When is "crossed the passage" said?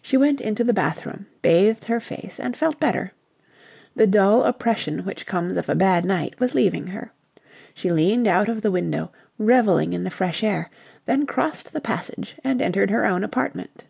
11.26-12.36